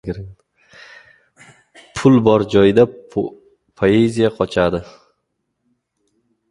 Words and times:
Pul 1.99 2.15
bor 2.29 2.45
joyda 2.55 2.85
poeziya 3.77 4.35
qochadi. 4.41 4.83